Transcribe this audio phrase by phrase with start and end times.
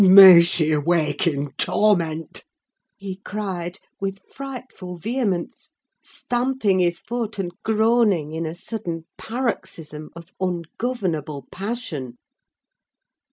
[0.03, 2.43] "May she wake in torment!"
[2.97, 5.69] he cried, with frightful vehemence,
[6.01, 12.17] stamping his foot, and groaning in a sudden paroxysm of ungovernable passion.